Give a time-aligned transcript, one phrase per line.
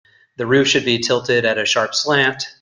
[0.37, 2.45] The roof should be tilted at a sharp slant.